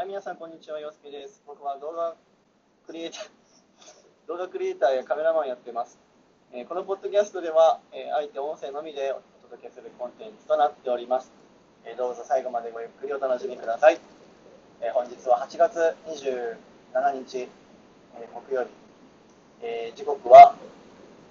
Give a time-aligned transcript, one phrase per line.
[0.00, 0.80] はい、皆さん、こんにちは。
[0.80, 1.42] 洋介です。
[1.46, 2.16] 僕は動画
[2.86, 3.28] クリエイター、
[4.28, 5.98] 動画クリエイターやカメラマンやってます。
[6.52, 11.30] えーこのポッドキャストでは、えーあえて音声のみでお届けするコンテンツとなっております。
[11.84, 14.00] えーどうぞ最後までごゆっくりお楽しみください。
[14.80, 18.70] えー本日は8月27日、えー木曜日、
[19.60, 20.54] えー時刻は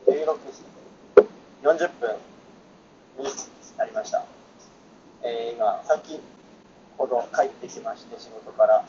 [0.05, 0.63] 16時
[1.63, 2.15] 40分
[3.17, 3.25] に
[3.79, 4.23] なりました。
[5.23, 6.21] えー今、先
[7.00, 8.83] ほど帰ってきまして、仕事から、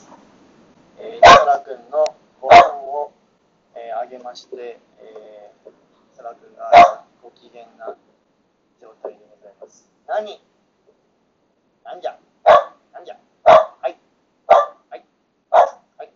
[0.98, 2.04] えー、磯田君の
[2.40, 3.12] ご飯を、
[3.76, 5.70] えーあげまして、えー、
[6.12, 7.94] 磯田君がご機嫌な
[8.80, 9.88] 状態でございます。
[10.08, 10.42] 何？
[11.84, 12.18] なんじゃ？
[12.92, 13.16] なんじゃ？
[13.44, 13.96] はい。
[14.48, 15.04] はい。
[15.96, 16.10] はい。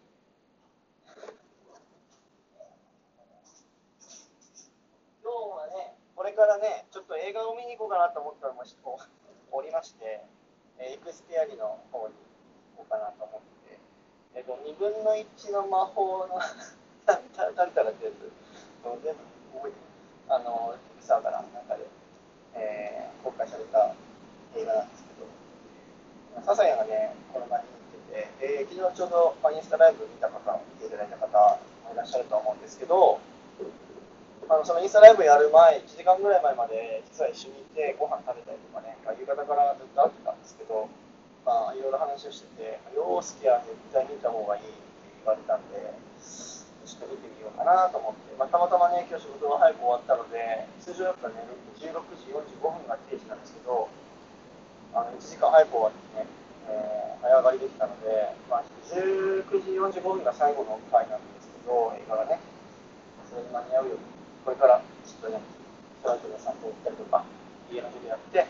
[5.23, 8.65] 今日はね、これからね、ちょっと映画を見に行こうかなと思ったのも
[9.53, 10.25] おりまして、
[10.79, 12.15] えーエクスペアリの方に
[12.77, 13.79] 行こうかなと思って、
[14.35, 16.41] えっと2分の1の魔法の
[17.07, 18.31] タルタラってやつ、
[18.83, 19.21] 全部
[19.61, 19.77] 覚えて
[20.29, 21.87] あの、ピクサーからの中で、
[22.55, 23.95] えー公開された
[24.55, 25.25] 映画なんですけど、
[26.45, 27.69] ササヤがね、この前に
[28.13, 31.59] 行ってて、えー昨日ちょうど、まあ、インスタライブ見た方、見ていただいた方
[31.89, 33.19] もいらっしゃると思うんですけど、
[34.49, 40.34] あのそのインスタライブやる前、1時間ぐらい前まで、実は一緒にいて、ご飯食べたりとかね、夕方からずっと会ってた
[40.83, 44.75] んですけど、まあ、いろいろ話をしてて、洋介は絶対見た方がいいって
[45.23, 45.95] 言われたんで、
[46.85, 51.39] ちょっと見てみようかなと思って、まあ、たまたまね、今日仕事が早く終わったので、通常やっぱね、
[51.79, 53.89] 16時45分が定時なんですけど、
[54.95, 56.27] あの1時間早く終わってね、
[56.69, 62.39] えー早上がりできたので、まあ、19時45分が最後の回なんですけど、映画がね、
[63.25, 64.01] それに間に合うように、
[64.45, 65.41] これからちょっとね、
[66.03, 67.25] トランクで散歩行ったりとか、
[67.73, 68.45] 家の授業やって、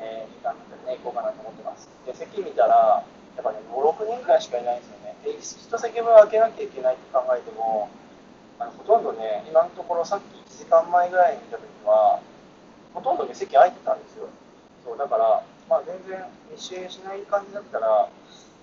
[0.00, 1.88] えー時間の中でね、行こうかなと思ってます。
[2.06, 3.04] で、席見たら、
[3.36, 5.16] やっぱね、5、6人くらいしかいないんですよね。
[5.24, 7.88] で、一席分開けなきゃいけないって考えても、
[8.58, 12.20] あのほとんどね、今のところさっき1時間前ぐらいに見たときは、
[12.94, 14.28] ほとんどね、席空いてたんですよ。
[14.84, 16.22] そう、だから、まあ全然
[16.52, 18.08] 密集しない感じだったら、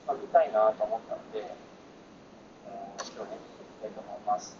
[0.07, 3.37] まあ、見たいなと思ったので、えー今日ね、
[3.83, 4.57] 見たいと思います。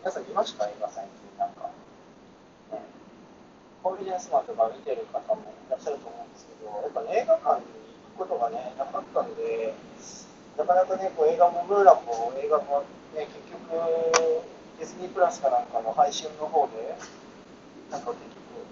[0.00, 1.70] 皆さん見ました映画最近なんか、
[3.82, 7.72] コンビニエンスマンとか見てる方もいらっしゃると思うんですけど、やっぱ、映画館に
[8.12, 9.72] 行くことがね、なかったんで、
[10.60, 12.84] なかなかね、こう映画もムーランも映画も
[13.16, 13.72] ね、結局、
[14.76, 16.92] ディズニープラスかなんかの配信の方で、
[17.88, 18.68] なんか結局、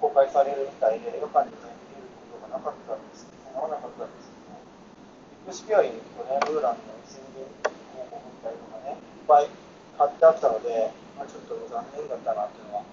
[0.00, 7.44] 公開されるみたいで、映画館でね、見ることがなかったんですけど、ならなかったんですけど、エクスピアに行くとね、ムーランの宣伝
[7.92, 9.52] 広告みたいなのがね、いっぱい
[10.00, 12.88] 貼ってあったので、まあ、ちょっと残念だったなっていうのは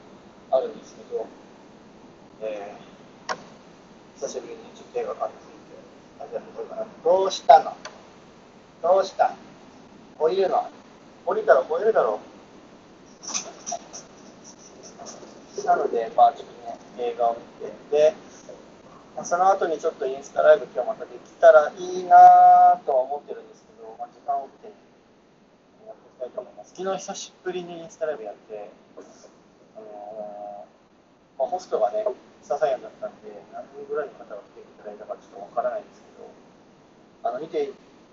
[0.51, 1.23] あるんですけど、
[2.41, 3.35] えー、
[4.19, 5.53] 久しぶりにちょっと映画館について
[6.23, 6.85] 味わってこようかな。
[7.03, 7.75] どうしたの？
[8.81, 9.35] どうした？
[10.19, 10.69] 降りるの？
[11.25, 12.23] 降りたら降りるだろう。
[15.65, 16.53] なので、まあちょっと
[16.99, 18.13] ね、映画を見て、で、
[19.15, 24.67] まあその後にちょっとインスタライブ今日またできたらいいなとは思ってるんですけど、まあ、時間を見て
[25.87, 26.73] やっていきたいと思います。
[26.75, 28.69] 昨日久しぶりにインスタライブやって、
[29.77, 30.42] あのー
[31.37, 32.05] まあ、ホストがね、
[32.41, 36.27] ササヤンだったんで、何人ぐらいの方が来ていただいたかちょっとわからないんですけど、
[37.23, 37.71] あの見て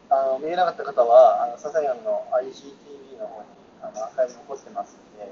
[0.09, 3.49] あの見えなかった方は、あのササヤンの IGTV の方に
[3.83, 5.31] あのアーカイブ残ってますんで、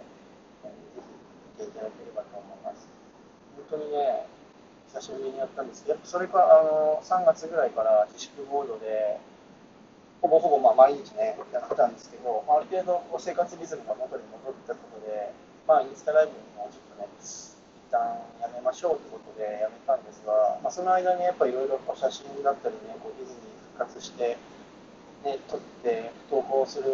[0.65, 2.87] えーぜひ見ていただければと思います。
[3.71, 4.27] 本当にね、
[4.95, 9.19] 久しぶりにやったんですけど、やっぱそれからあの3月ぐらいから自粛モードで、
[10.23, 15.33] ほぼほぼまあ毎日ね、やってたんですけど、まあ、ある程度生活リズムが元に戻ったことで、
[15.67, 17.09] まあ、インスタライブもちょっとね、
[17.91, 18.01] 旦
[18.41, 24.37] やめましょうということでやめたんですが、まあ、その間にやっぱいろいろ写真だったりね、こうディズニー復活して、
[25.25, 26.85] ね、撮って投稿する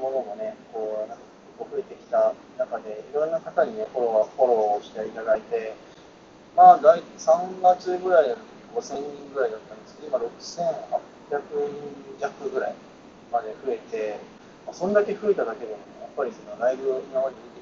[0.00, 1.24] ものもね、こうなんか
[1.58, 5.74] 増えてきた中で、いろんな方にね、フォローフォローしていただいて、
[6.56, 8.40] まあ、大3月ぐらいだと
[8.74, 12.74] 5000人ぐらいだったんですけど、今6800人弱ぐらい
[13.32, 14.18] まで増えて、
[14.66, 17.59] まあ、そんだけ増えただけでも、やっぱりそのライブ今まで見て、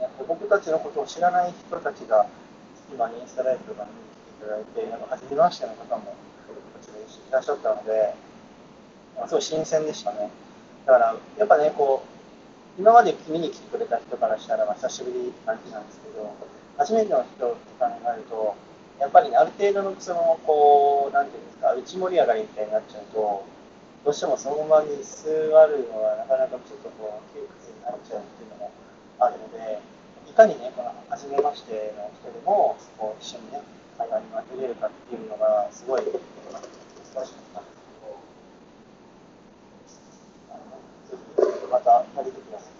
[0.00, 2.26] ね、僕たちのことを知らない人たちが、
[2.92, 6.14] 今、インスタライブとか見に来ていただいて、なんか初めましての方もこ
[6.80, 8.14] ちらにいらっしゃったので、
[9.16, 10.30] まあ、すごい新鮮でしたね。
[10.86, 12.02] だから、やっぱね、こ
[12.78, 16.32] う、今まで見に来てくれた人からしたら、まあ、久しぶりって感じなんですけど、
[16.78, 18.56] 初めての人って考えると、
[18.98, 23.44] やっぱりね、ある程度の、その、こう、なんていうんですか、内盛り上がりみたいになっちゃうと、
[24.04, 25.28] どうしてもその場に座
[25.66, 28.70] るのはなかなかちょっとこう、窮屈になっちゃうっていうのも、
[30.40, 33.60] っね、この初めましての人でも、こ一緒にね、
[33.98, 34.26] 会話に
[34.56, 38.16] 紛れるかっていうのが、すごい難しかったんですけど、
[40.48, 42.79] あのまた、りい。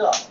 [0.00, 0.29] up.